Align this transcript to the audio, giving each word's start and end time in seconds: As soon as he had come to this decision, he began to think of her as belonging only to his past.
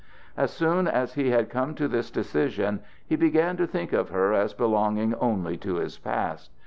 As 0.35 0.49
soon 0.49 0.87
as 0.87 1.13
he 1.13 1.29
had 1.29 1.51
come 1.51 1.75
to 1.75 1.87
this 1.87 2.09
decision, 2.09 2.79
he 3.05 3.15
began 3.15 3.55
to 3.57 3.67
think 3.67 3.93
of 3.93 4.09
her 4.09 4.33
as 4.33 4.51
belonging 4.51 5.13
only 5.13 5.57
to 5.57 5.75
his 5.75 5.99
past. 5.99 6.49